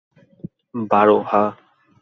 বারো, 0.91 1.17
হাহ? 1.21 1.49